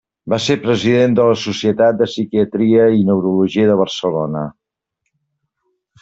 [0.33, 4.41] Va ser president de la Societat de Psiquiatria i Neurologia de Barcelona.